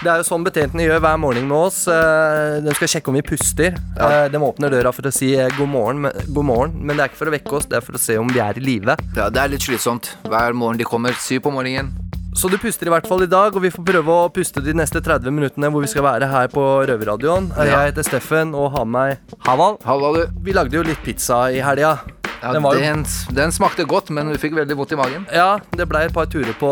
[0.00, 1.82] Det er jo sånn betjentene gjør hver morgen med oss.
[1.92, 3.74] Eh, De skal sjekke om vi puster.
[3.98, 4.28] Ja.
[4.32, 7.20] De åpner døra for å si eh, god morgen, god morgen, men det er ikke
[7.20, 8.96] for å vekke oss, det er for å se om vi er i live.
[9.18, 10.14] Ja, Det er litt slitsomt.
[10.24, 11.92] Hver morgen de kommer syv på morgenen.
[12.32, 14.72] Så du puster i hvert fall i dag, og vi får prøve å puste de
[14.72, 17.50] neste 30 minuttene hvor vi skal være her på Røverradioen.
[17.58, 17.68] Eh.
[17.68, 19.76] Jeg heter Steffen og har med meg Haval.
[19.84, 20.40] Halla, du.
[20.46, 21.98] Vi lagde jo litt pizza i helga.
[22.40, 23.04] Ja, Den den,
[23.36, 25.26] den smakte godt, men vi fikk veldig vondt i magen.
[25.34, 26.70] Ja, det ble et par turer på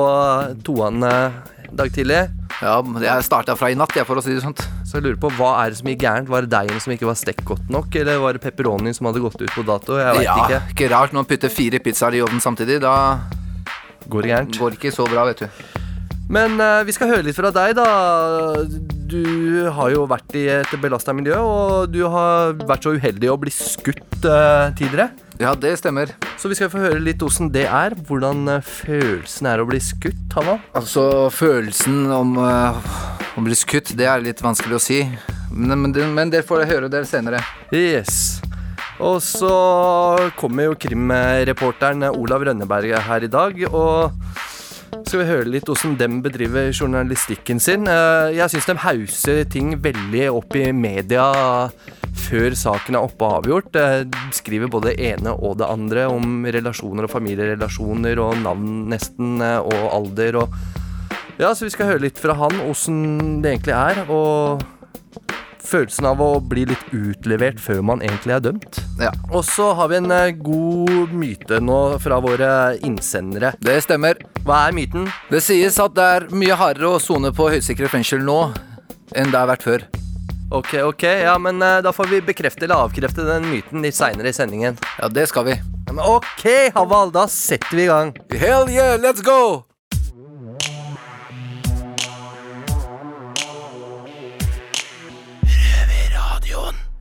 [0.65, 1.34] toan eh,
[1.77, 2.21] dag tidlig.
[2.59, 4.63] Ja, Jeg starta fra i natt, jeg, for å si det sånt.
[4.89, 6.31] Så jeg lurer på, hva er det som gikk gærent?
[6.33, 9.23] Var det deigen som ikke var stekt godt nok, eller var det pepperonien som hadde
[9.23, 9.99] gått ut på dato?
[10.01, 10.62] Jeg veit ja, ikke.
[10.75, 12.81] ikke rart når man putter fire pizzaer i ovnen samtidig.
[12.83, 12.95] Da
[14.09, 14.59] Går det gærent?
[14.59, 15.48] går ikke så bra, vet du.
[16.29, 17.87] Men uh, vi skal høre litt fra deg, da.
[19.09, 23.39] Du har jo vært i et belasta miljø, og du har vært så uheldig å
[23.41, 25.09] bli skutt uh, tidligere.
[25.39, 26.11] Ja, det stemmer.
[26.39, 27.94] Så vi skal få høre litt åssen det er.
[28.08, 30.56] Hvordan eh, følelsen er å bli skutt, Hanna.
[30.78, 32.75] Altså, følelsen om uh,
[33.39, 34.98] å bli skutt, det er litt vanskelig å si.
[35.55, 37.42] Men, men, det- men det får jeg høre dere senere.
[37.75, 38.41] Yes.
[38.98, 39.53] Og så
[40.41, 44.11] kommer jo krimreporteren Olav Rønneberg her i dag, og
[45.06, 47.86] skal vi høre litt hvordan dem bedriver journalistikken sin.
[47.86, 51.30] Eh, Jeg syns de hauser ting veldig opp i media
[52.19, 53.77] før saken er oppe og avgjort.
[53.78, 54.02] Eh,
[54.36, 59.58] skriver både det ene og det andre om relasjoner og familierelasjoner og navn nesten, eh,
[59.62, 60.58] og alder og
[61.39, 64.64] Ja, så vi skal høre litt fra han åssen det egentlig er, og
[65.69, 68.80] følelsen av å bli litt utlevert før man egentlig er dømt.
[68.98, 72.50] Ja, Og så har vi en eh, god myte nå fra våre
[72.83, 73.52] innsendere.
[73.62, 74.19] det stemmer.
[74.42, 75.06] Hva er myten?
[75.30, 78.40] Det sies at det er mye hardere å sone på høysikre fengsel nå
[79.14, 79.86] enn det har vært før.
[80.51, 84.31] Ok, ok, ja, men eh, da får vi bekrefte eller avkrefte den myten litt seinere
[84.33, 84.79] i sendingen.
[84.97, 85.59] Ja, det skal vi.
[85.61, 88.14] Ja, men ok, Haval, da setter vi i gang.
[88.33, 89.69] Hell yeah, let's go!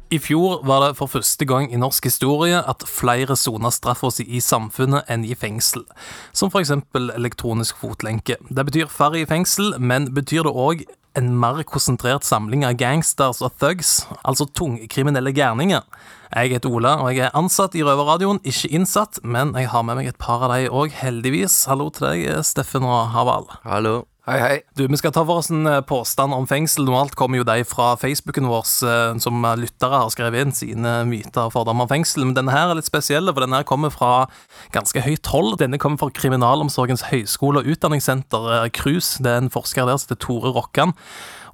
[0.07, 4.23] I fjor var det for første gang i norsk historie at flere sona straffa si
[4.23, 5.83] i samfunnet enn i fengsel,
[6.31, 8.37] som eksempel elektronisk fotlenke.
[8.47, 10.85] Det betyr færre i fengsel, men betyr det òg
[11.17, 15.85] en mer konsentrert samling av gangsters og thugs, altså tungkriminelle gærninger.
[16.27, 20.01] Jeg heter Ola, og jeg er ansatt i Røverradioen, ikke innsatt, men jeg har med
[20.01, 21.63] meg et par av de òg, heldigvis.
[21.71, 23.49] Hallo til deg, Steffen og Haval.
[23.65, 24.01] Hallo.
[24.27, 24.55] Hei, hei.
[24.75, 26.83] Du, Vi skal ta for oss en påstand om fengsel.
[26.83, 31.45] Normalt kommer jo de fra Facebooken vår, eh, som lyttere har skrevet inn sine myter
[31.45, 32.25] og fordommer om fengsel.
[32.25, 34.27] Men denne her er litt spesiell, for denne kommer fra
[34.75, 35.55] ganske høyt hold.
[35.63, 39.23] Denne kommer fra Kriminalomsorgens høgskole og utdanningssenter, eh, KRUS.
[39.23, 40.91] Det er en forsker der som heter Tore Rokkan.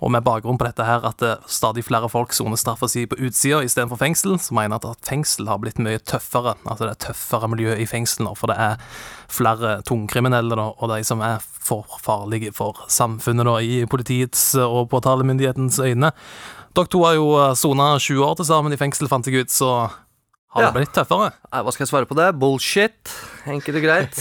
[0.02, 3.22] Og med bakgrunn på dette her at eh, stadig flere folk soner straffa si på
[3.22, 6.58] utsida istedenfor fengsel, så mener at fengsel har blitt mye tøffere.
[6.66, 8.82] Altså det er tøffere miljø i fengsel nå, for det er
[9.34, 14.88] flere tungkriminelle da, og de som er for farlige for samfunnet da, i politiets og
[14.94, 16.14] påtalemyndighetens øyne.
[16.74, 17.28] Dere to har jo
[17.58, 19.74] sona 20 år til sammen i fengsel, fant jeg ut, så
[20.54, 21.32] har det blitt tøffere?
[21.50, 22.28] Nei, hva skal jeg svare på det?
[22.38, 23.14] Bullshit.
[23.50, 24.20] Enkelt og greit.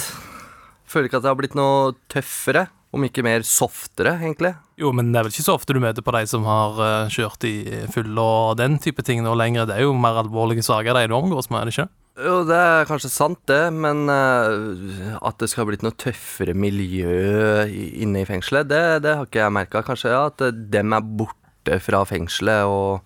[0.89, 4.53] Føler ikke at det har blitt noe tøffere, om ikke mer softere, egentlig.
[4.81, 7.13] Jo, men det er vel ikke så ofte du møter på de som har eh,
[7.13, 7.55] kjørt i
[7.93, 9.69] fyll og den type ting nå lenger.
[9.69, 11.89] Det er jo mer alvorlige saker de omgås med, er det ikke?
[12.21, 16.53] Jo, det er kanskje sant, det, men uh, at det skal ha blitt noe tøffere
[16.53, 19.81] miljø inne i fengselet, det, det har ikke jeg merka.
[19.87, 23.01] Kanskje ja, at eh, dem er borte fra fengselet og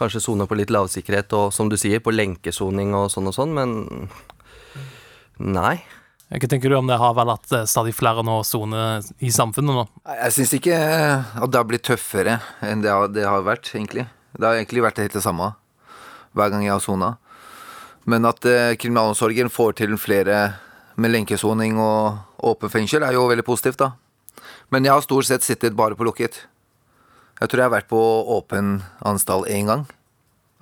[0.00, 3.52] kanskje soner på litt lavsikkerhet og som du sier, på lenkesoning og sånn og sånn,
[3.56, 3.76] men
[5.36, 5.76] nei.
[6.32, 9.82] Hva tenker du om det har vel at eh, stadig flere nå soner i samfunnet
[9.82, 9.84] nå?
[10.24, 14.08] Jeg syns ikke at det har blitt tøffere enn det har, det har vært, egentlig.
[14.32, 15.52] Det har egentlig vært helt det samme
[16.36, 17.14] hver gang jeg har sona.
[18.06, 20.40] Men at eh, kriminalomsorgen får til flere
[20.96, 23.92] med lenkesoning og åpen fengsel, er jo veldig positivt, da.
[24.72, 26.44] Men jeg har stort sett sittet bare på lukket.
[27.40, 28.00] Jeg tror jeg har vært på
[28.38, 29.84] åpen anstall én gang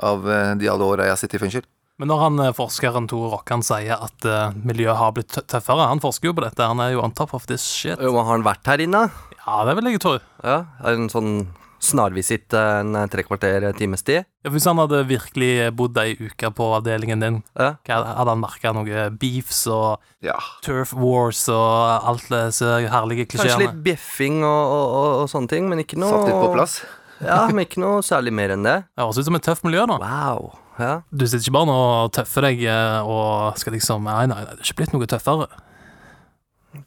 [0.02, 1.66] av eh, de alle åra jeg har sittet i fengsel.
[2.02, 6.02] Men når han eh, forskeren Tore Rokkan sier at eh, miljøet har blitt tøffere Han
[6.02, 8.00] forsker jo på dette, han er jo on top of this shit.
[8.00, 9.04] Jo, men Har han vært her inne?
[9.44, 10.16] Ja, det vil jeg tro.
[10.42, 11.34] Ja, er det en sånn
[11.84, 14.24] snarvisitt eh, en tre kvarter eh, times tid?
[14.44, 17.74] Ja, Hvis han hadde virkelig bodd ei uke på avdelingen din, Ja.
[17.86, 20.36] hadde han merka noe beefs og Ja.
[20.64, 25.68] turf wars og alt disse herlige Kanskje litt bjeffing og, og, og, og sånne ting,
[25.68, 26.80] men ikke noe Satt litt på plass.
[27.24, 28.72] Ja, men ikke noe særlig mer enn det.
[28.90, 29.96] Det høres ut som et tøft miljø, da.
[30.02, 30.48] Wow.
[30.82, 30.94] Ja.
[31.14, 34.56] Du sitter ikke bare nå og tøffer deg eh, og skal liksom Nei, nei, nei,
[34.58, 35.46] det er ikke blitt noe tøffere.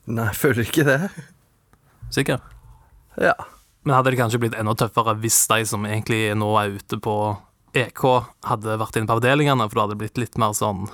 [0.06, 0.98] Nei, jeg føler ikke det.
[2.14, 2.44] Sikker?
[3.24, 3.34] Ja.
[3.88, 7.14] Men hadde det kanskje blitt enda tøffere hvis de som egentlig nå er ute på
[7.78, 8.02] EK,
[8.44, 10.90] hadde vært inne på avdelingene, for da hadde det blitt litt mer sånn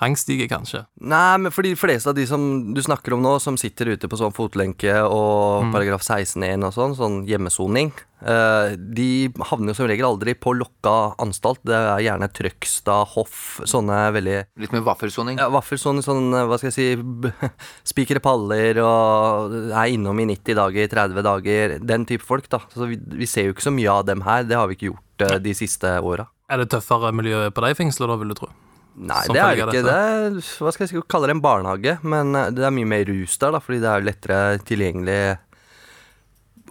[0.00, 0.82] rangstige, kanskje?
[1.00, 2.42] Nei, men for de fleste av de som
[2.74, 6.96] du snakker om nå, som sitter ute på sånn fotlenke og paragraf 16-1 og sånn,
[6.98, 9.08] sånn hjemmesoning, eh, de
[9.50, 11.62] havner jo som regel aldri på lokka anstalt.
[11.64, 15.40] Det er gjerne Trøgstad, Hoff, sånne veldig Litt med vaffelsoning.
[15.40, 17.40] ja, Vaffelsoning, sånn, hva skal jeg si
[17.92, 21.78] Spikre paller og er innom i 90 dager, 30 dager.
[21.80, 22.60] Den type folk, da.
[22.74, 24.44] Så vi, vi ser jo ikke så mye av dem her.
[24.44, 26.28] Det har vi ikke gjort eh, de siste åra.
[26.52, 28.52] Er det tøffere miljø på de fengslene, da, vil du tro?
[28.96, 29.82] Nei, det er jo det ikke.
[29.82, 30.38] Det dette?
[30.40, 33.04] er, hva skal jeg si, kalle det en barnehage, men eh, det er mye mer
[33.10, 35.18] rus der, da, fordi det er lettere tilgjengelig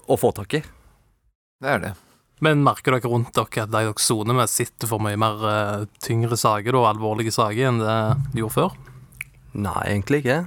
[0.10, 0.63] å få tak i.
[1.62, 1.94] Det er det.
[2.44, 5.86] Men merker dere rundt dere at de dere soner med, sitter for mye mer eh,
[6.04, 8.00] tyngre saker og alvorlige saker enn det
[8.33, 8.75] de gjorde før?
[9.56, 10.42] Nei, egentlig ikke.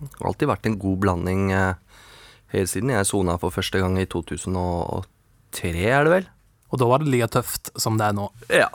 [0.00, 1.42] Det har alltid vært en god blanding
[2.50, 6.24] Hele helt siden jeg sona for første gang i 2003, er det vel?
[6.72, 8.26] Og da var det like tøft som det er nå.
[8.50, 8.66] Ja,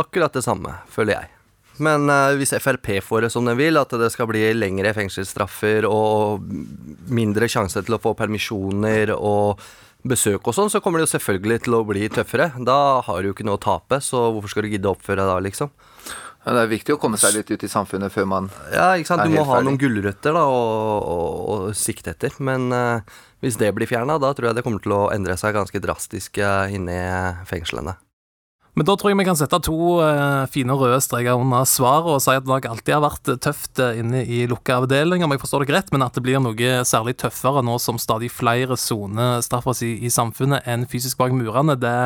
[0.00, 1.37] akkurat det samme, føler jeg.
[1.84, 5.86] Men uh, hvis Frp får det som de vil, at det skal bli lengre fengselsstraffer
[5.88, 6.46] og
[7.12, 9.62] mindre sjanse til å få permisjoner og
[10.08, 12.52] besøk og sånn, så kommer det jo selvfølgelig til å bli tøffere.
[12.64, 15.24] Da har du jo ikke noe å tape, så hvorfor skal du gidde å oppføre
[15.24, 15.72] deg da, liksom?
[16.44, 19.10] Ja, det er viktig å komme seg litt ut i samfunnet før man Ja, ikke
[19.10, 19.26] sant.
[19.26, 19.66] Du må ha ferdig.
[19.66, 21.16] noen gulrøtter da, å,
[21.52, 22.32] å sikte etter.
[22.40, 25.58] Men uh, hvis det blir fjerna, da tror jeg det kommer til å endre seg
[25.58, 27.98] ganske drastisk uh, inne i fengslene.
[28.78, 32.20] Men da tror jeg vi kan sette to eh, fine røde streker under svaret og
[32.22, 35.42] si at det nok alltid har vært tøft eh, inne i lukka avdeling, om jeg
[35.42, 39.42] forstår deg rett, men at det blir noe særlig tøffere nå som stadig flere soner
[39.42, 41.74] straffa si i samfunnet enn fysisk bak murene.
[41.74, 41.96] Det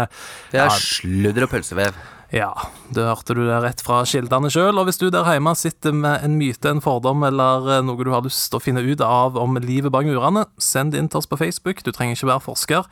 [0.54, 0.72] Det er Ja.
[0.72, 1.92] sludder og pølsevev.
[2.32, 2.54] Ja,
[2.88, 4.78] det hørte du det rett fra kildene sjøl.
[4.80, 8.14] Og hvis du der hjemme sitter med en myte, en fordom eller eh, noe du
[8.14, 11.20] har lyst til å finne ut av om livet bak murene, send det inn til
[11.20, 11.84] oss på Facebook.
[11.84, 12.88] Du trenger ikke være forsker.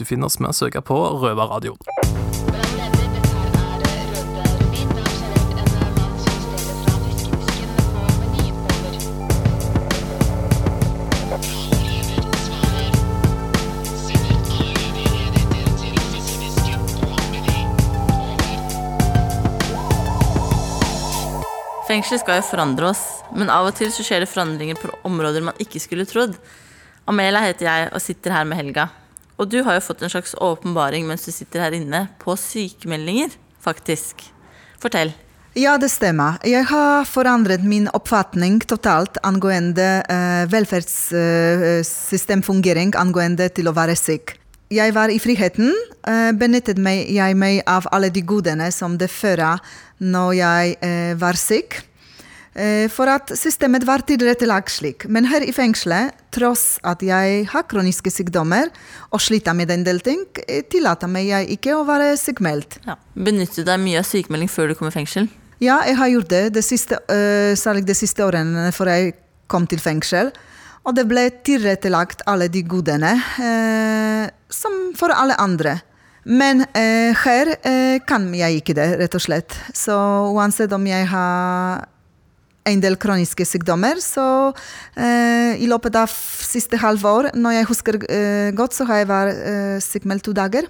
[0.00, 1.76] Du finner oss med å søke på Røverradio.
[21.90, 23.00] Fengsel skal jo forandre oss,
[23.34, 26.36] men av og til så skjer det forandringer på områder man ikke skulle trodd.
[27.10, 28.84] Amela heter jeg og sitter her med Helga.
[29.42, 33.34] Og du har jo fått en slags åpenbaring mens du sitter her inne, på sykemeldinger,
[33.64, 34.22] faktisk.
[34.78, 35.10] Fortell.
[35.58, 36.38] Ja, det stemmer.
[36.46, 44.39] Jeg har forandret min oppfatning totalt angående uh, velferdssystemfungering angående til å være syk.
[44.70, 45.72] Jeg var i friheten,
[46.06, 49.58] uh, benyttet meg, jeg meg av alle de godene som det fører
[50.00, 51.82] når jeg eh, var syk.
[52.54, 55.06] Eh, For at systemet var tilrettelagt slik.
[55.08, 58.70] Men her i fengselet, tross at jeg har kroniske sykdommer
[59.10, 62.80] og sliter med en del ting, eh, tillater meg jeg ikke å være sykmeldt.
[62.86, 62.96] Ja.
[63.14, 65.28] Benyttet deg mye av sykemelding før du kom i fengsel?
[65.60, 69.14] Ja, jeg har gjort det, det siste, øh, særlig de siste årene før jeg
[69.46, 70.32] kom til fengsel.
[70.88, 73.12] Og det ble tilrettelagt alle de godene,
[73.44, 75.76] eh, som for alle andre.
[76.24, 79.56] Men eh, her eh, kan jeg ikke det, rett og slett.
[79.76, 79.96] Så
[80.32, 81.86] uansett om jeg har
[82.68, 88.50] en del kroniske sykdommer, så øh, i løpet av siste halvår, når jeg husker øh,
[88.56, 90.68] godt, så har jeg vært eh, sykmeldt to dager.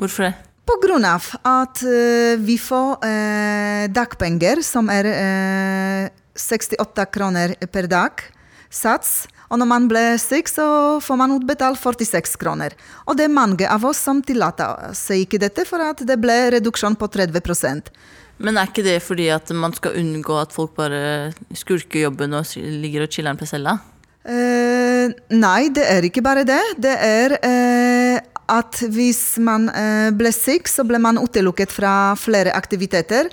[0.00, 0.32] Hvorfor det?
[0.70, 7.88] På grunn av at eh, vi får eh, dagpenger, som er eh, 68 kroner per
[7.90, 8.22] dag,
[8.70, 9.26] sats.
[9.50, 10.64] Og når man blir syk, så
[11.02, 12.76] får man utbetalt 46 kroner.
[13.10, 16.38] Og det er mange av oss som tillater seg ikke dette, for at det ble
[16.54, 17.90] reduksjon på 30%
[18.38, 22.46] Men er ikke det fordi at man skal unngå at folk bare skulker jobben og
[22.56, 23.80] ligger og chiller'n på cella?
[24.24, 26.62] Eh, nei, det er ikke bare det.
[26.78, 32.54] Det er eh, at hvis man eh, ble syk, så ble man utelukket fra flere
[32.56, 33.30] aktiviteter.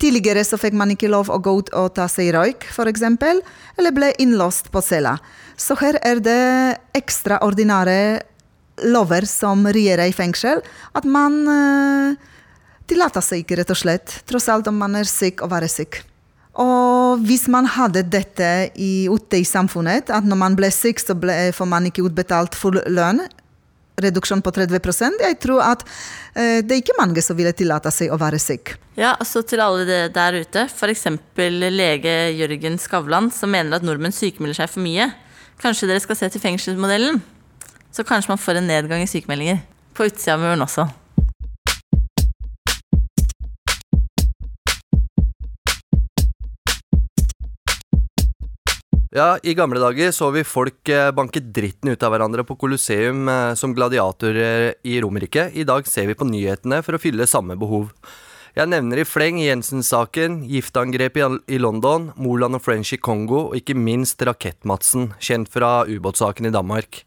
[0.00, 3.04] Tidligere så fikk man ikke lov å gå ut og ta seg røyk, f.eks.,
[3.76, 5.18] eller ble innlåst på cella.
[5.60, 6.40] Så her er det
[6.96, 8.00] ekstraordinære
[8.88, 10.62] lover som regjerer i fengsel,
[10.96, 12.30] at man eh,
[12.88, 16.00] tillater seg rett og slett, tross alt om man er syk, å være syk.
[16.60, 21.14] Og hvis man hadde dette i, ute i samfunnet, at når man ble syk, så
[21.14, 23.22] ble, får man ikke utbetalt full lønn,
[24.04, 24.78] reduksjon på 30
[25.20, 25.84] jeg tror at
[26.34, 28.76] eh, det er ikke mange som ville tillate seg å være syk.
[28.98, 31.06] Ja, så til alle der ute, f.eks.
[31.36, 35.10] lege Jørgen Skavlan, som mener at nordmenn sykemelder seg for mye.
[35.60, 37.20] Kanskje dere skal se til fengselsmodellen?
[37.92, 39.62] Så kanskje man får en nedgang i sykemeldinger.
[39.96, 40.86] På utsida av muren også.
[49.10, 53.24] Ja, I gamle dager så vi folk eh, banke dritten ut av hverandre på Colosseum
[53.26, 55.48] eh, som gladiatorer i Romerike.
[55.50, 57.88] I dag ser vi på nyhetene for å fylle samme behov.
[58.54, 63.74] Jeg nevner i fleng Jensen-saken, gifteangrep i, London, Moland og French i Kongo, og ikke
[63.74, 67.02] minst Rakett-Madsen, kjent fra ubåtsaken i Danmark.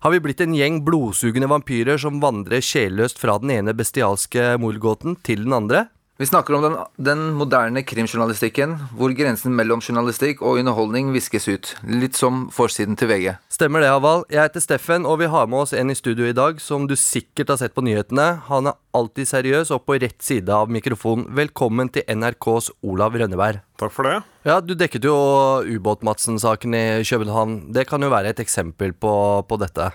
[0.00, 5.20] Har vi blitt en gjeng blodsugende vampyrer som vandrer sjelløst fra den ene bestialske mordgåten
[5.28, 5.90] til den andre?
[6.18, 11.68] Vi snakker om den, den moderne krimjournalistikken, hvor grensen mellom journalistikk og underholdning viskes ut.
[11.86, 13.36] Litt som forsiden til VG.
[13.54, 14.24] Stemmer det, Haval.
[14.26, 16.96] Jeg heter Steffen, og vi har med oss en i studio i dag som du
[16.98, 18.26] sikkert har sett på nyhetene.
[18.48, 21.28] Han er alltid seriøs og på rett side av mikrofonen.
[21.38, 23.62] Velkommen til NRKs Olav Rønneberg.
[23.78, 24.18] Takk for det.
[24.42, 25.14] Ja, Du dekket jo
[25.70, 27.60] Ubåt-Madsen-saken i København.
[27.70, 29.14] Det kan jo være et eksempel på,
[29.46, 29.92] på dette.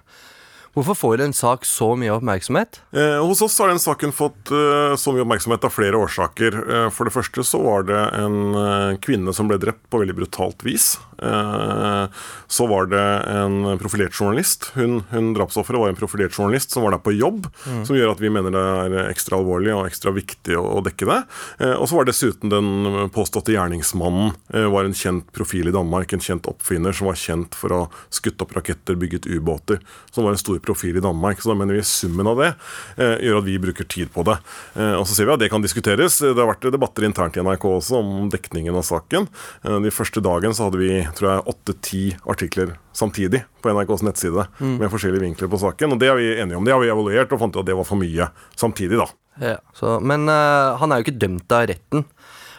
[0.73, 2.79] Hvorfor får en sak så mye oppmerksomhet?
[2.97, 6.57] Eh, hos oss har den saken fått eh, så mye oppmerksomhet av flere årsaker.
[6.63, 10.15] Eh, for det første så var det en eh, kvinne som ble drept på veldig
[10.17, 10.95] brutalt vis.
[11.21, 12.05] Eh,
[12.47, 14.71] så var det en profilert journalist.
[14.73, 17.45] Hun, hun drapsofferet var en profilert journalist som var der på jobb.
[17.67, 17.85] Mm.
[17.85, 21.09] Som gjør at vi mener det er ekstra alvorlig og ekstra viktig å, å dekke
[21.09, 21.19] det.
[21.59, 26.17] Eh, og så var dessuten den påståtte gjerningsmannen eh, var en kjent profil i Danmark.
[26.17, 29.85] En kjent oppfinner som var kjent for å ha skutt opp raketter, bygget ubåter.
[30.09, 31.41] Som var en stor profil i Danmark.
[31.41, 32.49] Så da mener vi summen av det
[32.97, 34.37] eh, gjør at vi bruker tid på det.
[34.77, 36.19] Eh, og så ser vi at det kan diskuteres.
[36.23, 39.27] Det har vært debatter internt i NRK også om dekningen av saken.
[39.63, 44.45] Eh, de første dagen så hadde vi tror jeg åtte-ti artikler samtidig på NRKs nettside
[44.59, 45.95] med forskjellige vinkler på saken.
[45.95, 46.65] Og det er vi enige om.
[46.67, 48.29] Det har vi evaluert og fant ut at det var for mye
[48.59, 49.09] samtidig, da.
[49.41, 52.03] Ja, så, men uh, han er jo ikke dømt av retten.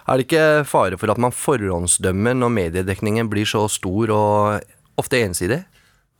[0.04, 5.22] Er det ikke fare for at man forhåndsdømmer når mediedekningen blir så stor og ofte
[5.24, 5.62] ensidig?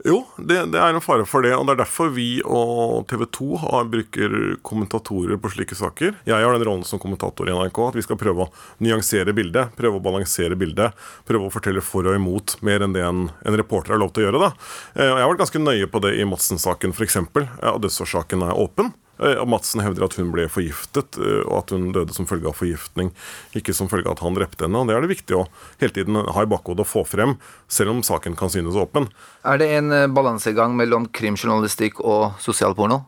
[0.03, 3.23] Jo, det, det er en fare for det, og det er derfor vi og TV
[3.31, 4.33] 2 har, bruker
[4.67, 6.17] kommentatorer på slike saker.
[6.27, 8.51] Jeg har den rollen som kommentator i NRK at vi skal prøve å
[8.83, 10.99] nyansere bildet, prøve å balansere bildet,
[11.29, 14.25] prøve å fortelle for og imot mer enn det en, en reporter har lov til
[14.25, 14.43] å gjøre.
[14.43, 14.51] da.
[14.99, 18.91] Eh, Jeg har vært ganske nøye på det i Madsen-saken f.eks., og dødsårsaken er åpen.
[19.23, 22.50] Eh, Og Madsen hevder at hun ble forgiftet, eh, og at hun døde som følge
[22.50, 23.12] av forgiftning,
[23.54, 24.80] ikke som følge av at han drepte henne.
[24.80, 25.47] og Det er det viktig å
[25.80, 27.37] hele tiden ha i bakhodet å få frem,
[27.68, 29.09] selv om saken kan synes åpen.
[29.44, 33.04] Er det en eh, balansegang mellom krimjournalistikk og sosialporno?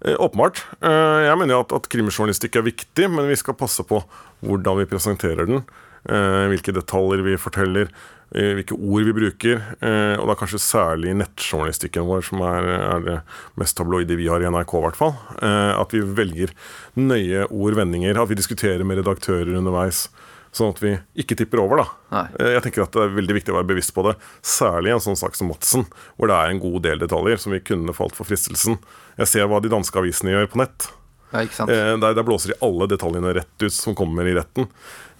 [0.00, 0.62] Åpenbart.
[0.80, 3.98] Jeg mener jo at, at krimjournalistikk er viktig, men vi skal passe på
[4.40, 5.60] hvordan vi presenterer den.
[6.08, 7.90] Hvilke detaljer vi forteller,
[8.30, 9.62] hvilke ord vi bruker.
[9.82, 13.16] eh, Og da kanskje særlig nettjournalistikken vår, som er, er det
[13.58, 15.14] mest tabloide vi har i NRK, i hvert fall.
[15.42, 16.52] eh, At vi velger
[16.96, 18.20] nøye ord, vendinger.
[18.22, 20.08] At vi diskuterer med redaktører underveis.
[20.52, 21.84] Sånn at vi ikke tipper over, da.
[22.10, 22.24] Nei.
[22.40, 24.94] Eh, Jeg tenker at Det er veldig viktig å være bevisst på det, særlig i
[24.96, 25.86] en sånn sak som Madsen,
[26.18, 28.78] hvor det er en god del detaljer som vi kunne falt for fristelsen.
[29.18, 30.88] Jeg ser hva de danske avisene gjør på nett.
[31.30, 31.42] Ja?
[31.42, 34.66] Eh, Der, der blåser de alle detaljene rett ut som kommer i retten.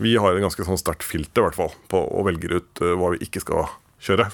[0.02, 3.12] Vi har en ganske sånn sterkt filter hvert fall, på å velge ut uh, hva
[3.14, 3.68] vi ikke skal
[4.02, 4.30] kjøre.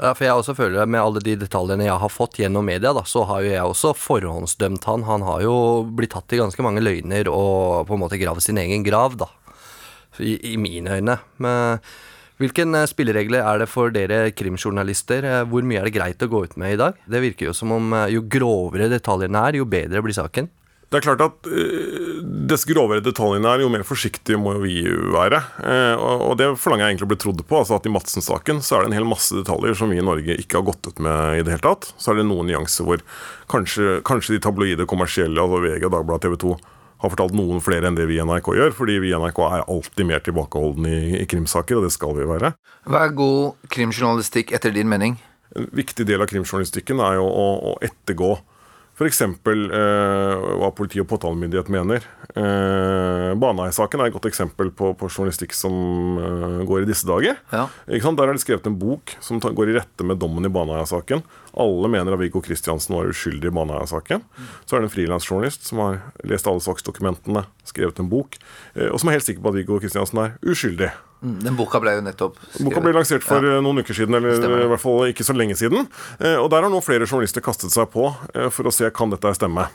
[0.00, 3.02] Ja, for jeg også føler Med alle de detaljene jeg har fått gjennom media, da,
[3.04, 5.04] så har jo jeg også forhåndsdømt han.
[5.08, 8.60] Han har jo blitt tatt i ganske mange løgner og på en måte gravd sin
[8.60, 9.28] egen grav, da.
[10.20, 11.16] I, i mine øyne.
[11.40, 11.80] Men
[12.40, 15.24] hvilken eh, spilleregler er det for dere krimjournalister?
[15.48, 16.96] Hvor mye er det greit å gå ut med i dag?
[17.08, 20.50] Det virker jo som om jo grovere detaljene er, jo bedre blir saken.
[20.90, 22.18] Det er klart at øh,
[22.50, 24.82] Dess grovere detaljene er, jo mer forsiktige må vi
[25.14, 25.38] være.
[25.62, 27.60] Eh, og, og det forlanger jeg egentlig å bli trodd på.
[27.60, 30.34] altså at I Madsen-saken så er det en hel masse detaljer som vi i Norge
[30.42, 31.92] ikke har gått ut med i det hele tatt.
[31.94, 33.06] Så er det noen nyanser hvor
[33.54, 36.58] kanskje, kanskje de tabloide kommersielle, altså VG, Dagbladet, TV 2,
[37.00, 38.76] har fortalt noen flere enn det vi i NRK gjør.
[38.82, 42.26] Fordi vi i NRK er alltid mer tilbakeholdne i, i krimsaker, og det skal vi
[42.34, 42.56] være.
[42.90, 45.20] Hva er god krimjournalistikk etter din mening?
[45.54, 48.40] En viktig del av krimjournalistikken er jo å, å ettergå
[49.00, 49.22] f.eks.
[49.24, 52.04] Eh, hva politi og påtalemyndighet mener.
[52.36, 57.40] Eh, Baneheia-saken er et godt eksempel på, på journalistikk som eh, går i disse dager.
[57.54, 57.64] Ja.
[57.88, 58.20] Ikke sant?
[58.20, 61.24] Der er det skrevet en bok som ta, går i rette med dommen i Baneheia-saken.
[61.64, 64.26] Alle mener at Viggo Kristiansen var uskyldig i Baneheia-saken.
[64.66, 68.36] Så er det en frilansjournalist som har lest alle saksdokumentene, skrevet en bok,
[68.76, 70.92] eh, og som er helt sikker på at Viggo Kristiansen er uskyldig.
[71.20, 73.58] Mm, Den boka ble jo nettopp Boka ble lansert for Ja.
[73.58, 75.86] eh, noen uker siden, eller Stemmer i hvert fall ikke så lenge siden.
[76.18, 79.10] Eh, Og der har nå flere journalister kastet seg på eh, for å se kan
[79.12, 79.68] dette stemme.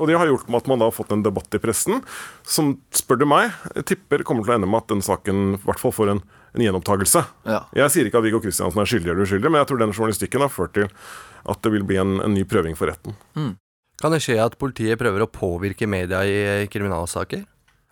[0.00, 2.02] Og det har gjort med at man da har fått en debatt i pressen
[2.42, 3.52] som, spør du meg,
[3.84, 6.22] tipper kommer til å ende med at den saken i hvert fall får en,
[6.56, 7.22] en gjenopptakelse.
[7.44, 7.66] Ja.
[7.76, 10.40] Jeg sier ikke at Viggo Kristiansen er skyldig eller uskyldig, men jeg tror den journalistikken
[10.40, 13.14] har ført til at det vil bli en, en ny prøving for retten.
[14.00, 17.44] Kan det skje at politiet prøver å påvirke media i kriminalsaker?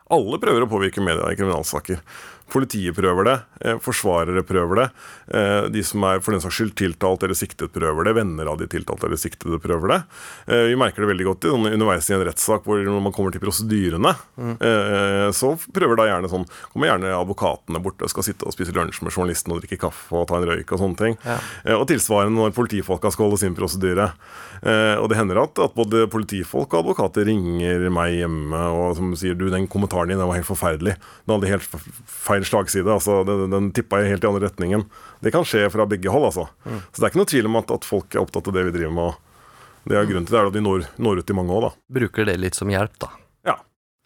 [0.08, 2.00] Alle prøver å påvirke media i kriminalsaker.
[2.48, 4.86] Politiet prøver det, eh, forsvarere prøver det.
[5.34, 8.14] eh, De som er for den saks skyld tiltalt eller siktet, prøver det.
[8.16, 9.98] Venner av de tiltalte eller siktede prøver det.
[10.48, 13.30] Eh, Vi merker det veldig godt sånn, underveis i en rettssak hvor når man kommer
[13.32, 14.56] til prosedyrene, mm.
[15.34, 19.02] så prøver da gjerne sånn Kommer gjerne advokatene borte og skal sitte og spise lunsj
[19.04, 21.16] med journalisten og drikke kaffe og ta en røyk og sånne ting.
[21.24, 21.38] Ja.
[21.76, 24.12] Og tilsvarende når politifolka skal holde sin prosedyre.
[24.98, 29.36] Og det hender at, at både politifolk og advokater ringer meg hjemme og som sier
[29.38, 30.96] du, den kommentaren din den var helt forferdelig.
[31.26, 32.02] Den hadde helt f-
[32.38, 32.90] feil slagside.
[32.92, 34.84] altså Den, den tippa helt i andre retningen.
[35.20, 36.48] Det kan skje fra begge hold, altså.
[36.92, 38.76] Så det er ikke noe tvil om at, at folk er opptatt av det vi
[38.78, 39.04] driver med.
[39.04, 39.24] og
[39.88, 41.70] det er Grunnen til det er at de når, når ut til mange òg, da.
[42.00, 43.08] Bruker det litt som hjelp, da.
[43.48, 43.54] Ja.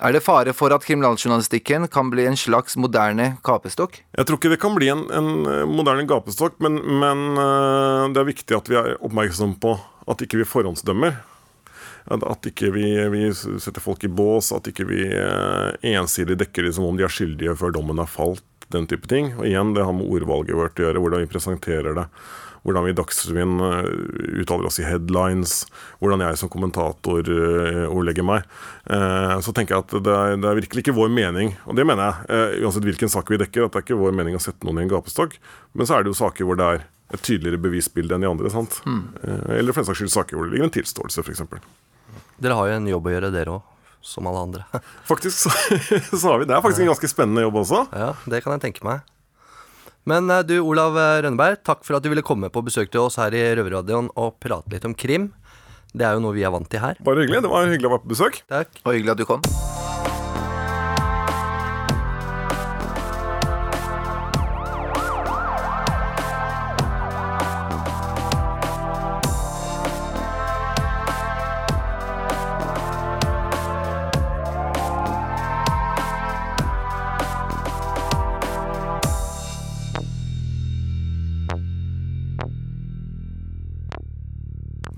[0.03, 3.99] Er det fare for at kriminaljournalistikken kan bli en slags moderne kapestokk?
[4.15, 8.23] Jeg tror ikke det kan bli en, en eh, moderne gapestokk, men, men eh, det
[8.23, 9.75] er viktig at vi er oppmerksom på
[10.11, 11.19] at ikke vi forhåndsdømmer.
[12.11, 16.67] At, at ikke vi, vi setter folk i bås, at ikke vi eh, ensidig dekker
[16.67, 18.45] dem som om de er skyldige før dommen er falt.
[18.73, 19.35] Den type ting.
[19.37, 22.07] Og igjen, det har med ordvalget vårt å gjøre, hvordan vi presenterer det.
[22.63, 23.91] Hvordan vi i Dagsrevyen eh,
[24.41, 25.53] uttaler oss i headlines.
[26.01, 28.49] Hvordan jeg som kommentator eh, ordlegger meg.
[29.45, 32.25] Så tenker jeg at det er, det er virkelig ikke vår mening, og det mener
[32.27, 34.81] jeg, uansett hvilken sak vi dekker, at det er ikke vår mening å sette noen
[34.81, 35.37] i en gapestokk.
[35.79, 36.83] Men så er det jo saker hvor det er
[37.13, 38.51] et tydeligere bevisbilde enn de andre.
[38.51, 38.81] sant?
[38.89, 39.05] Mm.
[39.55, 41.45] Eller for den saks skyld saker hvor det ligger en tilståelse, f.eks.
[42.43, 43.69] Dere har jo en jobb å gjøre, dere òg.
[44.03, 44.65] Som alle andre.
[45.11, 45.53] Faktisk så,
[46.11, 47.85] så har vi Det er faktisk en ganske spennende jobb også.
[47.95, 49.05] Ja, det kan jeg tenke meg.
[50.11, 53.05] Men eh, du, Olav eh, Rønneberg, takk for at du ville komme på besøk til
[53.05, 55.31] oss her i Røverradioen og prate litt om krim.
[55.95, 56.99] Det er jo noe vi er vant til her.
[57.05, 57.45] Bare hyggelig.
[57.47, 58.43] Det var hyggelig å være på besøk.
[58.51, 58.75] Takk.
[58.83, 59.47] Og hyggelig at du kom.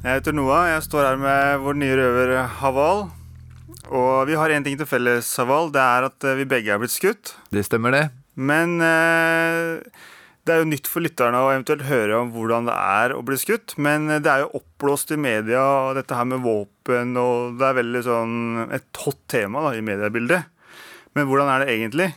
[0.05, 0.67] Jeg heter Noah.
[0.69, 3.07] Jeg står her med vår nye røver Haval.
[3.89, 5.71] Og vi har én ting til felles, Haval.
[5.73, 7.33] Det er at eh, vi begge er blitt skutt.
[7.55, 8.03] Det stemmer, det.
[8.37, 9.81] Men eh,
[10.45, 13.39] det er jo nytt for lytterne å eventuelt høre om hvordan det er å bli
[13.41, 13.77] skutt.
[13.81, 17.71] Men eh, det er jo oppblåst i media, og dette her med våpen, og det
[17.71, 18.35] er veldig sånn
[18.77, 20.51] et hot tema da, i mediebildet.
[21.17, 22.11] Men hvordan er det egentlig?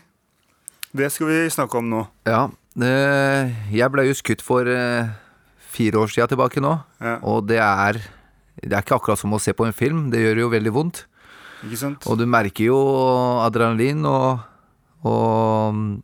[0.97, 2.03] Det skal vi snakke om nå.
[2.27, 2.47] Ja.
[2.83, 5.07] eh, Jeg ble jo skutt for eh,
[5.77, 6.73] fire år siden tilbake nå.
[7.01, 7.17] Ja.
[7.23, 8.01] Og det er
[8.57, 10.07] Det er ikke akkurat som å se på en film.
[10.09, 11.03] Det gjør jo veldig vondt.
[11.65, 12.07] Ikke sant?
[12.09, 12.79] Og du merker jo
[13.45, 14.39] adrenalin og
[15.05, 16.01] Og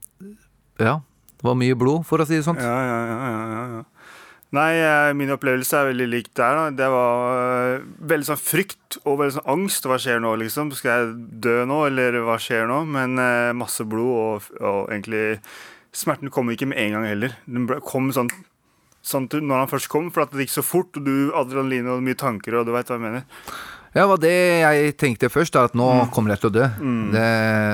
[0.79, 1.01] Ja.
[1.43, 2.55] Det var mye blod, for å si det sånn.
[2.55, 3.81] Ja, ja, ja, ja, ja.
[4.53, 6.55] Nei, eh, min opplevelse er veldig lik der.
[6.55, 9.83] da Det var eh, veldig sånn frykt og veldig sånn angst.
[9.89, 10.71] Hva skjer nå, liksom?
[10.77, 12.83] Skal jeg dø nå, eller hva skjer nå?
[12.85, 15.41] Men eh, masse blod, og, og egentlig
[15.93, 17.35] Smerten kom ikke med en gang heller.
[17.45, 18.31] Den kom sånn,
[19.03, 21.89] sånn til når han først kom, for at det gikk så fort, og du adrenalin
[21.91, 23.25] og mye tanker, og du veit hva jeg mener.
[23.93, 24.29] Ja, det var det
[24.63, 25.85] jeg tenkte først, da, at nå
[26.15, 26.63] kommer jeg til å dø.
[27.13, 27.25] Det,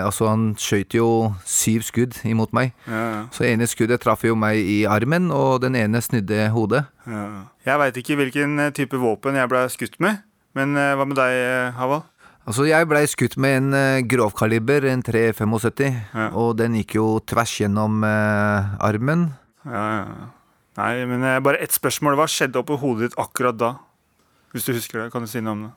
[0.04, 1.06] altså, han skjøt jo
[1.48, 2.74] syv skudd imot meg.
[2.90, 6.84] Ja, ja, Så ene skuddet traff jo meg i armen, og den ene snudde hodet.
[7.08, 7.46] ja.
[7.70, 10.24] Jeg veit ikke hvilken eh, type våpen jeg ble skutt med,
[10.58, 12.02] men uh, hva med deg, eh, Haval?
[12.50, 16.30] Altså, jeg blei skutt med en uh, grovkaliber, en 375, Ja.
[16.34, 19.28] og den gikk jo tvers gjennom uh, armen.
[19.68, 20.04] Ja, ja.
[20.10, 20.28] ja.
[20.80, 22.16] Nei, men bare ett spørsmål.
[22.20, 23.74] Hva skjedde oppi hodet ditt akkurat da?
[24.54, 25.74] Hvis du husker det, kan du si noe om det?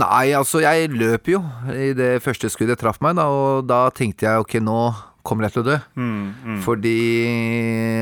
[0.00, 1.40] Nei, altså, jeg løp jo
[1.74, 4.78] i det første skuddet traff meg, da, og da tenkte jeg ok, nå
[5.26, 5.76] kommer jeg til å dø.
[5.98, 6.60] Mm, mm.
[6.62, 6.96] Fordi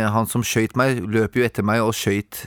[0.04, 2.44] han som skøyt meg, løp jo etter meg og skøyt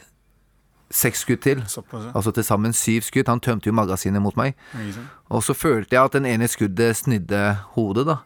[0.92, 1.64] seks skudd til.
[1.72, 2.14] Såpass, ja.
[2.18, 3.30] Altså til sammen syv skudd.
[3.32, 4.58] Han tømte jo magasinet mot meg.
[5.32, 7.42] Og så følte jeg at den ene skuddet snidde
[7.76, 8.20] hodet, da.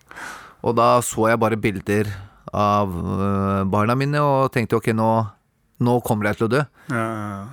[0.65, 2.09] Og da så jeg bare bilder
[2.55, 5.09] av øh, barna mine og tenkte ok, nå,
[5.79, 6.65] nå kommer jeg til å dø.
[6.89, 7.45] Ja, ja, ja.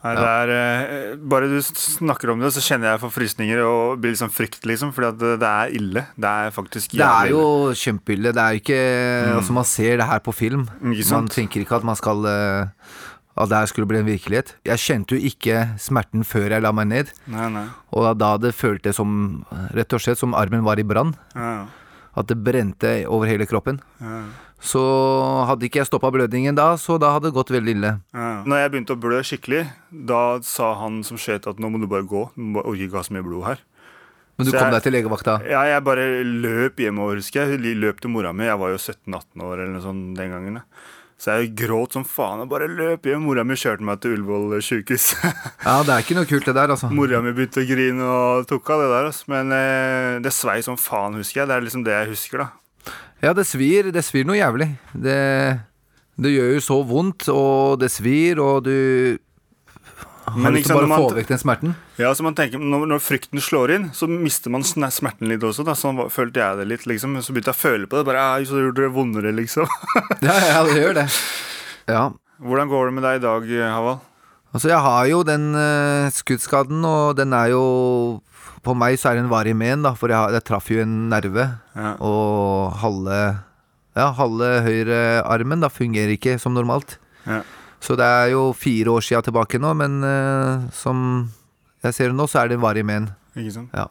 [0.00, 4.14] Nei, det er, eh, bare du snakker om det, så kjenner jeg forfrysninger og blir
[4.16, 4.94] sånn frykt, liksom.
[4.96, 6.06] Fordi det, det er ille.
[6.16, 7.74] Det er faktisk Det er jævlig jo ille.
[7.82, 8.32] kjempeille.
[8.32, 8.80] Det er jo ikke
[9.36, 10.64] Altså, man ser det her på film.
[10.80, 12.66] Mm, Man tenker ikke at man skal øh,
[13.36, 14.54] At det her skulle bli en virkelighet.
[14.64, 17.12] Jeg kjente jo ikke smerten før jeg la meg ned.
[17.28, 17.66] Nei, nei.
[17.92, 19.44] Og da det føltes som
[19.76, 21.12] Rett og slett som armen var i brann.
[21.36, 21.66] Ja,
[22.16, 23.82] At det brente over hele kroppen.
[24.00, 24.24] ja,
[24.60, 24.80] Så
[25.48, 27.92] hadde ikke jeg stoppa blødningen da, så da hadde det gått veldig ille.
[28.12, 28.28] ja.
[28.44, 31.86] Når jeg begynte å blø skikkelig, da sa han som skjøt at nå må du
[31.88, 32.26] bare gå.
[32.36, 33.58] Du må ikke ha så mye blod her.
[34.38, 35.34] Men du Så kom jeg- deg til legevakta?
[35.48, 37.60] Ja, jeg bare løp hjemover, husker jeg.
[37.76, 38.44] Løp til mora mi.
[38.44, 40.62] Jeg var jo 17-18 år eller noe sånt den gangen.
[41.18, 43.20] Så jeg gråt som faen og bare løp hjem.
[43.20, 45.12] Mora mi kjørte meg til Ullevål sjukehus.
[45.66, 46.88] Ja, det er ikke noe kult det der, altså.
[46.90, 49.04] Mora mi begynte å grine og tok av det der.
[49.10, 49.24] Altså.
[49.28, 51.48] Men eh, det svei som faen, husker jeg.
[51.48, 52.48] Det er liksom det jeg husker, da.
[53.20, 53.90] Ja, det svir.
[53.92, 54.70] Det svir noe jævlig.
[54.92, 55.16] Det,
[56.20, 59.18] det gjør jo så vondt, og det svir, og du
[60.36, 61.74] Men til bare når få vekk den smerten.
[62.00, 65.66] Ja, så man tenker, når, når frykten slår inn, så mister man smerten litt også.
[65.68, 65.76] Da.
[65.76, 66.86] Sånn følte jeg det litt.
[66.88, 68.06] liksom Så begynte jeg å føle på det.
[68.08, 69.68] Bare, «Ai, så gjorde det vondere, liksom.
[70.26, 71.08] Ja, ja, det gjør det.
[71.90, 72.04] Ja.
[72.38, 74.04] Hvordan går det med deg i dag, Havald?
[74.54, 77.64] Altså, jeg har jo den uh, skuddskaden, og den er jo
[78.64, 80.96] På meg så er det en varig men, da, for jeg, jeg traff jo en
[81.12, 81.46] nerve.
[81.76, 81.94] Ja.
[82.04, 83.20] Og halve
[83.96, 86.98] Ja, halve høyrearmen da fungerer ikke som normalt.
[87.26, 87.40] Ja.
[87.80, 91.30] Så det er jo fire år sia tilbake nå, men uh, som
[91.80, 93.08] jeg ser det nå, så er det en varig men.
[93.32, 93.72] Ikke sant?
[93.72, 93.88] Ja.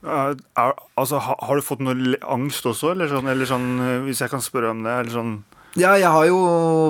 [0.00, 3.96] Er, er, altså, ha, har du fått noe angst også, eller sånn, eller sånn eh,
[4.06, 4.94] hvis jeg kan spørre om det?
[5.02, 5.32] Eller sånn
[5.76, 6.38] Ja, jeg har jo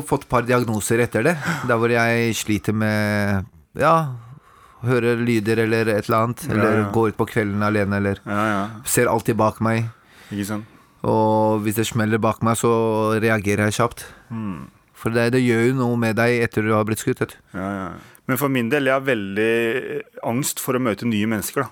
[0.06, 1.34] fått et par diagnoser etter det.
[1.66, 3.94] Der hvor jeg sliter med Ja,
[4.86, 6.44] høre lyder eller et eller annet.
[6.50, 6.90] Eller ja.
[6.94, 8.60] gå ut på kvelden alene, eller Ja, ja.
[8.84, 9.90] ser alltid bak meg.
[11.02, 12.70] Og hvis det smeller bak meg, så
[13.22, 14.04] reagerer jeg kjapt.
[14.30, 14.68] Mm.
[15.00, 17.36] For det, det gjør jo noe med deg etter du har blitt skutt.
[17.56, 17.90] Ja, ja.
[18.28, 19.52] Men for min del, jeg har veldig
[19.96, 21.64] eh, angst for å møte nye mennesker.
[21.64, 21.70] da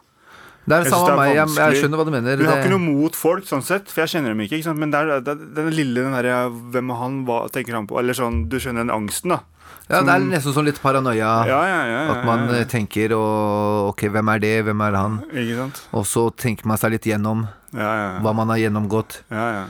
[0.65, 1.35] Det er det samme med meg.
[1.37, 2.37] Jeg, jeg skjønner hva du mener.
[2.41, 4.59] Du har Det- ikke noe mot folk, sånn sett, for jeg kjenner dem ikke.
[4.59, 4.75] ikke?
[4.77, 7.21] Men det er, det er den lille den derre Hvem er han?
[7.29, 7.99] Hva tenker han på?
[8.01, 9.41] Eller sånn, Du skjønner den angsten, da.
[9.89, 11.31] Ja, det er nesten sånn litt paranoia.
[11.49, 12.61] Ja, ja, ja, ja, At man ja, ja.
[12.63, 14.53] eh, tenker og, Ok, hvem er det?
[14.69, 15.19] Hvem er han?
[15.33, 15.83] Ikke sant?
[15.97, 18.09] Og så tenker man seg litt gjennom Ja, ja.
[18.15, 18.21] ja.
[18.25, 19.23] hva man har gjennomgått.
[19.33, 19.67] ja, ja.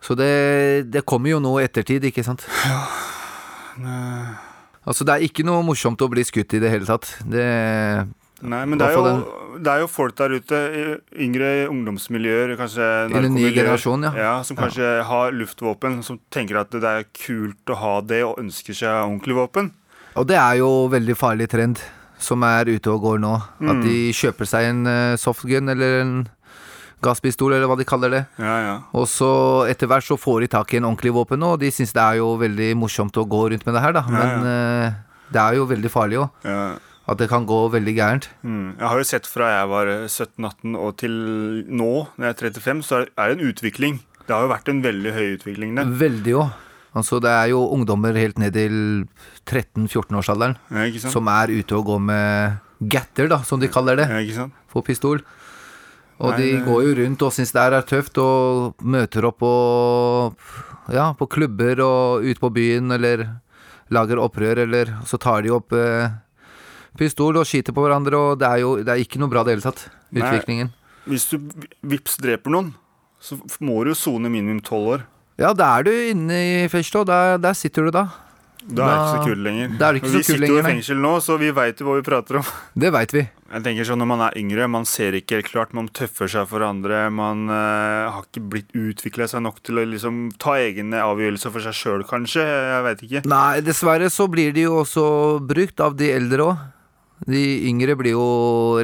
[0.00, 2.44] Så det, det kommer jo nå i ettertid, ikke sant?
[4.88, 7.08] Altså, det er ikke noe morsomt å bli skutt i det hele tatt.
[7.26, 7.44] Det
[8.38, 10.58] Nei, men det er, jo, det er jo folk der ute,
[11.18, 14.36] yngre ungdomsmiljøer, kanskje den nye generasjonen, ja.
[14.46, 18.78] Som kanskje har luftvåpen, som tenker at det er kult å ha det, og ønsker
[18.78, 19.72] seg ordentlig våpen.
[20.18, 21.82] Og det er jo veldig farlig trend
[22.22, 23.34] som er ute og går nå.
[23.58, 23.70] Mm.
[23.72, 26.16] At de kjøper seg en eh, softgun eller en
[27.02, 28.24] gasspistol, eller hva de kaller det.
[28.42, 28.76] Ja, ja.
[28.98, 29.30] Og så
[29.70, 32.18] etter hvert så får de tak i en ordentlig våpen, og de syns det er
[32.18, 34.02] jo veldig morsomt å gå rundt med det her, da.
[34.06, 34.98] Ja, Men eh,
[35.34, 36.44] det er jo veldig farlig òg.
[37.08, 38.28] At det kan gå veldig gærent.
[38.44, 38.76] Mm.
[38.76, 41.14] Jeg har jo sett fra jeg var eh, 17-18 og til
[41.64, 44.00] nå, når jeg er 35, så er det en utvikling.
[44.26, 45.86] Det har jo vært en veldig høy utvikling Det.
[46.02, 46.42] Veldig jo.
[46.98, 48.74] Altså, det er jo ungdommer helt ned til
[49.48, 52.58] 13-14-årsalderen Ja, som er ute og går med
[52.92, 55.22] gatter, da, som de kaller det, Ja, på pistol.
[56.18, 59.38] Og Nei, de går jo rundt og syns det her er tøft, og møter opp
[59.42, 59.52] på,
[60.94, 63.28] ja, på klubber og ute på byen, eller
[63.94, 66.10] lager opprør, eller så tar de opp eh,
[66.98, 69.48] pistol og skyter på hverandre, og det er jo det er ikke noe bra i
[69.48, 70.22] det hele tatt, Nei.
[70.24, 70.72] utviklingen.
[71.08, 71.38] Hvis du
[71.88, 72.72] vips dreper noen,
[73.22, 75.06] så må du jo sone minimum tolv år.
[75.38, 78.08] Ja, da er du inne i fengselet, og der, der sitter du da.
[78.68, 79.74] Da er det ikke så kult lenger.
[79.80, 82.48] er vi sitter jo i fengsel nå, så vi veit jo hva vi prater om.
[82.82, 83.22] Det vet vi.
[83.48, 86.48] Jeg tenker sånn Når man er yngre, man ser ikke helt klart, man tøffer seg
[86.50, 87.06] for andre.
[87.14, 91.64] Man uh, har ikke blitt utvikla seg nok til å liksom ta egne avgjørelser for
[91.64, 92.44] seg sjøl, kanskje.
[92.44, 93.22] Jeg veit ikke.
[93.30, 95.06] Nei, dessverre så blir de jo også
[95.48, 96.66] brukt av de eldre òg.
[97.26, 98.26] De yngre blir jo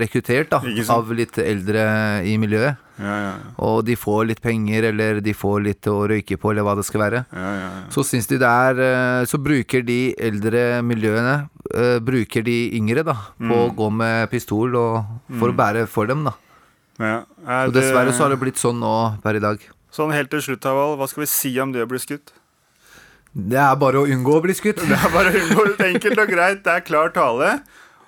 [0.00, 0.58] rekruttert da,
[0.90, 1.84] av litt eldre
[2.26, 2.80] i miljøet.
[2.98, 6.62] Ja, ja, Og de får litt penger, eller de får litt å røyke på, eller
[6.62, 7.24] hva det skal være.
[7.34, 7.80] ja, ja, ja.
[7.90, 13.02] Så syns de det er eh, Så bruker de eldre miljøene eh, Bruker de yngre
[13.02, 15.02] da på å gå med pistol og
[15.40, 16.36] for å bære for dem, da.
[17.02, 17.16] ja.
[17.66, 18.94] Og dessverre så har det blitt sånn nå
[19.24, 19.58] per i dag.
[19.94, 22.30] Sånn helt til slutt, Haval, hva skal vi si om det å bli skutt?
[23.34, 24.78] Det er bare å unngå å bli skutt.
[24.90, 26.62] Det er bare å unngå enkelt og greit.
[26.62, 27.56] Det er klar tale.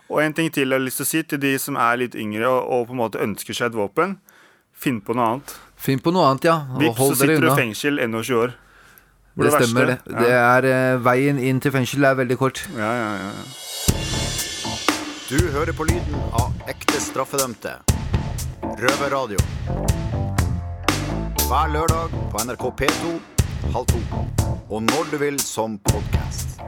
[0.07, 2.15] Og en ting til jeg har lyst til å si til de som er litt
[2.15, 4.17] yngre og, og på en måte ønsker seg et våpen.
[4.77, 5.57] Finn på noe annet.
[5.81, 6.57] Finn på noe annet, ja.
[6.77, 8.55] Og Vips, så sitter du i fengsel 21 år.
[9.37, 9.67] Det det verste.
[9.67, 9.99] stemmer, det.
[10.07, 10.21] Ja.
[10.21, 12.63] Det er eh, Veien inn til fengsel er veldig kort.
[12.77, 13.65] Ja, ja, ja, ja.
[15.27, 17.77] Du hører på lyden av ekte straffedømte.
[18.79, 19.41] Røverradio.
[21.47, 23.17] Hver lørdag på NRK P2
[23.75, 24.01] halv to.
[24.71, 26.61] Og når du vil som podkast.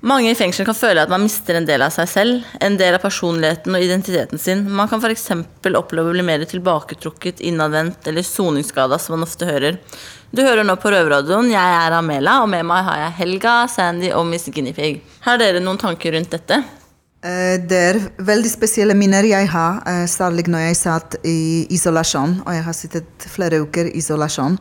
[0.00, 2.94] Mange i fengsel kan føle at man mister en del av seg selv, en del
[2.94, 4.62] av personligheten og identiteten sin.
[4.70, 5.24] Man kan f.eks.
[5.74, 9.80] oppleve å bli mer tilbaketrukket, innadvendt eller soningsskada, som man ofte hører.
[10.30, 11.50] Du hører nå på Røverradioen.
[11.50, 15.00] Jeg er Amela, og med meg har jeg Helga, Sandy og Miss Guinevere.
[15.26, 16.62] Har dere noen tanker rundt dette?
[17.24, 22.42] Eh, Det er veldig spesielle minner jeg har, eh, særlig når jeg satt i isolasjon.
[22.46, 24.60] Og jeg har sittet flere uker i isolasjon.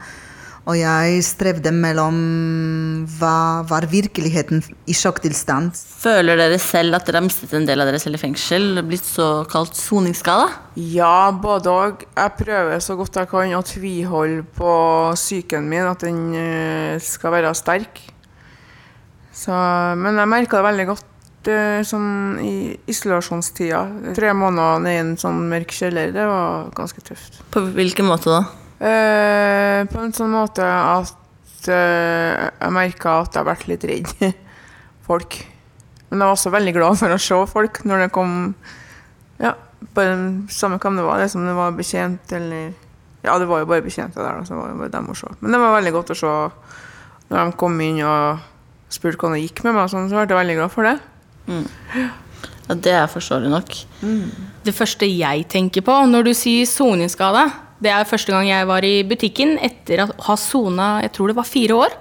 [0.68, 2.18] Og jeg strevde mellom
[3.18, 5.72] hva var virkeligheten i sjokktilstand.
[6.02, 8.82] Føler dere selv at dere har mistet en del av dere selv i fengsel?
[8.84, 10.50] Blitt såkalt soningsskada?
[10.76, 12.04] Ja, både òg.
[12.12, 14.76] Jeg prøver så godt jeg kan å tviholde på
[15.16, 18.04] psyken min, at den eh, skal være sterk.
[19.32, 19.56] Så,
[19.96, 22.12] men jeg merka det veldig godt eh, sånn
[22.44, 22.54] i
[22.92, 23.86] isolasjonstida.
[24.20, 27.40] Tre måneder nede i en sånn mørk kjeller, det var ganske tøft.
[27.56, 28.48] På hvilken måte da?
[28.78, 34.12] Eh, på en sånn måte at uh, jeg merka at jeg har vært litt redd
[35.08, 35.40] folk.
[36.10, 38.36] Men jeg var også veldig glad for å se folk når det kom
[39.42, 39.56] Ja,
[39.98, 40.14] bare
[40.54, 42.70] samme hvem det var, det som det var betjent eller
[43.26, 45.32] Ja, det var jo bare betjente der, så var det bare dem å se.
[45.42, 46.36] Men det var veldig godt å se
[47.28, 48.46] når de kom inn og
[48.94, 50.94] spurte hvordan det gikk med meg, sånn, så ble jeg veldig glad for det.
[52.68, 53.74] Ja, Det er forståelig nok.
[54.64, 57.50] Det første jeg tenker på når du sier soningsskade,
[57.84, 61.38] det er første gang jeg var i butikken etter å ha sona jeg tror det
[61.38, 61.96] var fire år.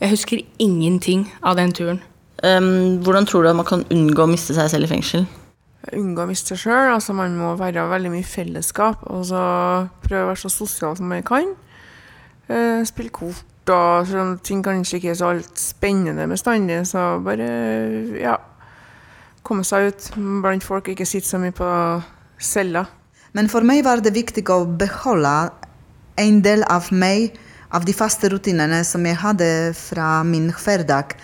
[0.00, 2.02] Jeg husker ingenting av den turen.
[2.44, 5.26] Um, hvordan tror du at man kan unngå å miste seg selv i fengsel?
[5.92, 6.92] unngå å miste seg sjøl.
[6.94, 9.42] Altså man må være veldig mye fellesskap og så
[10.04, 11.52] prøve å være så sosial som man kan.
[12.48, 17.46] Uh, spille kort og sånn ting kanskje ikke er så alt spennende bestandig, så bare
[18.20, 18.34] ja
[19.44, 20.08] komme seg ut
[20.44, 21.68] blant folk, ikke sitte så mye på
[22.36, 22.84] cella.
[23.34, 25.34] Men for meg var det viktig å beholde
[26.22, 27.34] en del av meg,
[27.74, 31.16] av de faste rutinene som jeg hadde fra min hverdag,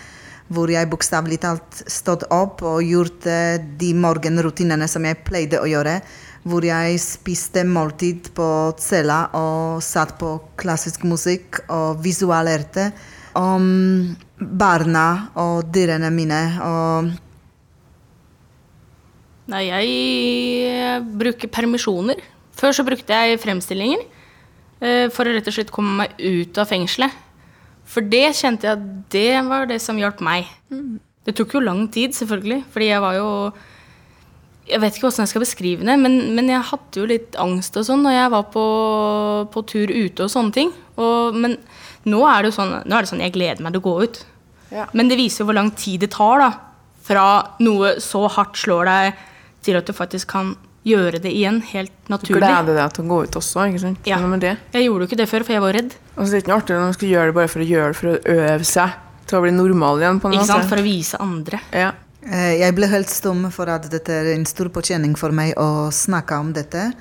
[0.51, 5.69] hvor jeg bokstavelig talt stod opp og gjort eh, de morgenrutinene som jeg pleide å
[5.69, 6.01] gjøre.
[6.43, 8.47] Hvor jeg spiste måltid på
[8.81, 12.89] cella og satt på klassisk musikk og visualerte
[13.39, 13.63] om
[14.41, 15.07] barna
[15.39, 16.41] og dyrene mine.
[16.67, 17.30] og
[19.51, 22.21] Nei, jeg bruker permisjoner.
[22.55, 24.03] Før så brukte jeg fremstillinger
[24.83, 27.11] eh, for å rett og slett komme meg ut av fengselet.
[27.91, 30.47] For det kjente jeg at det var det som hjalp meg.
[31.25, 33.27] Det tok jo lang tid, selvfølgelig, fordi jeg var jo
[34.71, 37.75] Jeg vet ikke hvordan jeg skal beskrive det, men, men jeg hadde jo litt angst
[37.75, 38.65] og sånn når jeg var på,
[39.51, 40.69] på tur ute og sånne ting.
[40.95, 41.57] Og, men
[42.07, 43.95] nå er, det jo sånn, nå er det sånn jeg gleder meg til å gå
[44.05, 44.21] ut.
[44.71, 44.85] Ja.
[44.95, 46.51] Men det viser jo hvor lang tid det tar, da.
[47.03, 47.25] Fra
[47.59, 49.25] noe så hardt slår deg,
[49.63, 52.39] til at du faktisk kan gjøre det igjen, helt naturlig.
[52.41, 54.07] Du gleder deg til å gå ut også, ikke sant?
[54.09, 54.17] Ja.
[54.25, 54.55] Med det.
[54.73, 55.91] Jeg gjorde jo ikke det før, for jeg var redd.
[56.17, 57.67] Og så er det ikke noe artig når man skal gjøre det bare for å
[57.69, 58.95] gjøre det, for å øve seg
[59.29, 60.19] til å bli normal igjen.
[60.19, 60.55] på en Ikke måte.
[60.55, 60.69] sant?
[60.71, 61.59] For å vise andre.
[61.71, 61.91] Ja.
[62.25, 65.91] Eh, Jeg ble helt stum for at dette er en stor påkjenning for meg å
[65.93, 66.91] snakke om dette.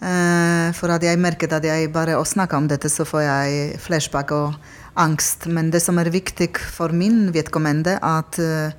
[0.00, 3.78] Eh, For at jeg merket at jeg bare å snakke om dette, så får jeg
[3.80, 4.54] flashback og
[4.96, 5.46] angst.
[5.46, 8.70] Men det som er viktig for min vedkommende, at eh,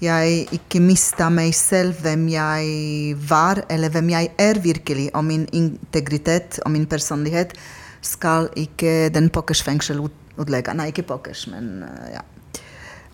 [0.00, 5.46] jeg ikke mista meg selv, hvem jeg var, eller hvem jeg er virkelig, og min
[5.52, 7.52] integritet og min personlighet,
[8.00, 10.00] skal ikke den pokkers fengsel
[10.40, 10.74] utlegge.
[10.74, 12.24] Nei, ikke pokkers, men eh, ja.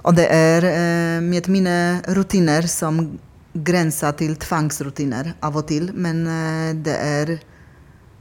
[0.06, 1.76] Og det er eh, med mine
[2.14, 3.00] rutiner som
[3.66, 7.36] grenser til tvangsrutiner av og til, men eh, det er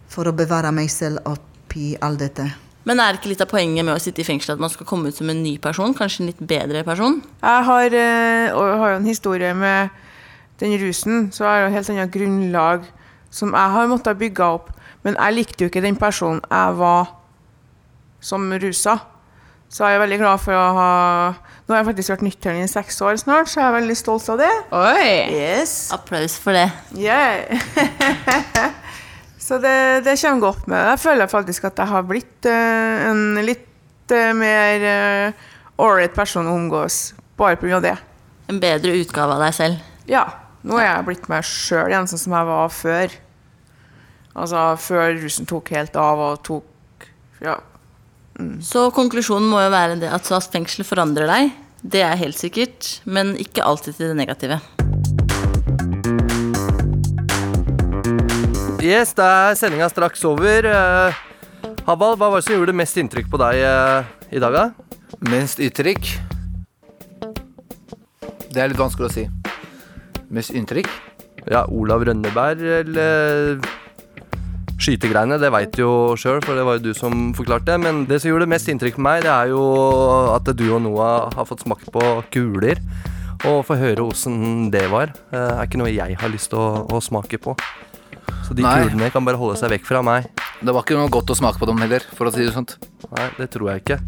[0.10, 2.50] for å bevare meg selv oppi alt dette.
[2.86, 5.10] Men er ikke litt av poenget med å sitte i fengsel at man skal komme
[5.10, 5.96] ut som en ny person?
[5.98, 7.18] Kanskje en litt bedre person?
[7.42, 9.90] Jeg har, øh, har jo en historie med
[10.62, 12.86] den rusen, så jeg har jo et helt annet grunnlag
[13.34, 14.70] som jeg har måttet bygge opp.
[15.04, 17.12] Men jeg likte jo ikke den personen jeg var
[18.22, 19.00] som rusa.
[19.70, 20.90] Så jeg er veldig glad for å ha
[21.66, 24.28] Nå har jeg faktisk vært nyttelen i seks år snart, så jeg er veldig stolt
[24.30, 24.52] av det.
[24.78, 25.34] Oi!
[25.34, 25.90] Yes.
[25.96, 26.68] Applaus for det.
[26.94, 27.50] Yeah.
[29.46, 29.78] så det,
[30.08, 30.82] det kommer godt med.
[30.92, 34.88] Jeg føler faktisk at jeg har blitt uh, en litt uh, mer
[35.82, 37.82] ålreit person å omgås bare pga.
[37.84, 37.96] det.
[38.50, 39.86] En bedre utgave av deg selv.
[40.10, 40.26] Ja.
[40.66, 43.16] Nå er jeg blitt meg sjøl igjen, sånn som jeg var før.
[44.36, 47.06] Altså før russen tok helt av og tok
[47.44, 47.60] Ja.
[48.66, 51.54] Så konklusjonen må jo være det at SAS fengsel forandrer deg.
[51.86, 54.58] Det er helt sikkert, men ikke alltid til det negative.
[58.86, 60.66] Yes, da er sendinga straks over.
[61.88, 64.66] Habal, hva var det som gjorde mest inntrykk på deg eh, i dag, da?
[65.32, 66.10] Mest inntrykk
[68.52, 69.24] Det er litt vanskelig å si.
[70.30, 70.92] Mest inntrykk?
[71.50, 73.58] Ja, Olav Rønneberg eller
[74.78, 77.80] Skytegreiene, det veit jo sjøl, for det var jo du som forklarte.
[77.82, 79.64] Men det som gjorde mest inntrykk på meg, det er jo
[80.36, 82.84] at du og Noah har fått smakt på kuler.
[83.50, 85.16] Og få høre åssen det var.
[85.34, 87.58] Er ikke noe jeg har lyst til å, å smake på.
[88.46, 88.76] Så de Nei.
[88.86, 90.28] kulene kan bare holde seg vekk fra meg.
[90.62, 92.78] Det var ikke noe godt å smake på dem heller, for å si det sånt.
[93.10, 94.00] Nei, det tror jeg ikke.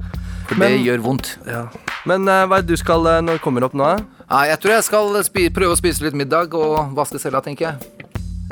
[0.48, 1.38] For Men- det gjør vondt.
[1.48, 1.66] Ja.
[2.08, 3.90] Men uh, hva er det du skal uh, når du kommer opp nå?
[4.30, 5.24] Nei, jeg tror jeg skal
[5.56, 7.97] prøve å spise litt middag og vaske cella, tenker jeg.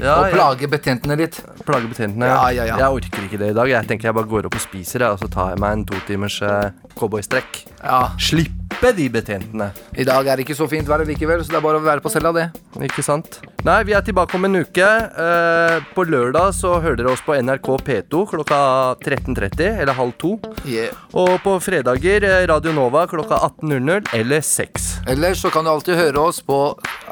[0.02, 1.40] Ja, og plage betjentene litt.
[1.66, 2.28] Plage betjentene.
[2.28, 2.80] Ja, ja, ja.
[2.84, 3.72] Jeg orker ikke det i dag.
[3.72, 6.00] Jeg tenker jeg bare går opp og spiser, og så tar jeg meg en to
[6.10, 7.62] timers eh, cowboystrekk.
[7.80, 8.02] Ja.
[8.20, 9.70] Slippe de betjentene.
[9.96, 12.04] I dag er det ikke så fint vær likevel, så det er bare å være
[12.04, 12.50] på cella, det.
[12.84, 13.40] Ikke sant?
[13.66, 14.86] Nei, vi er tilbake om en uke.
[15.26, 18.60] Eh, på lørdag så hører dere oss på NRK P2 klokka
[19.00, 20.36] 13.30 eller halv to.
[20.68, 20.92] Yeah.
[21.16, 24.92] Og på fredager eh, Radio Nova klokka 18.00 eller 6.
[25.16, 26.60] Ellers så kan du alltid høre oss på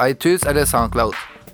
[0.04, 1.16] iTunes eller SoundCloud.